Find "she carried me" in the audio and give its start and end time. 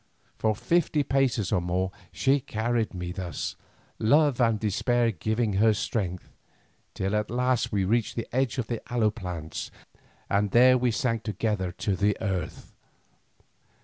2.11-3.11